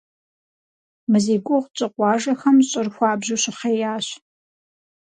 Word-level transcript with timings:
Мы 1.11 1.17
зи 1.25 1.35
гугъу 1.45 1.69
тщӀы 1.75 1.87
къуажэхэм 1.93 2.57
щӀыр 2.67 2.87
хуабжьу 2.93 3.41
щыхъеящ. 3.41 4.05